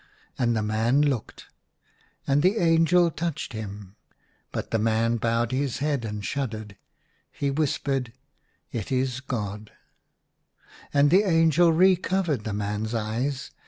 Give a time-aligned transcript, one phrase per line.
[0.39, 1.45] And the man looked.
[2.25, 3.97] And the angel touched him.
[4.51, 6.75] But the man bowed his head and shuddered.
[7.31, 8.11] He whispered—
[8.73, 10.53] ''It is God /"
[10.91, 13.51] And the angel re covered the man's eyes.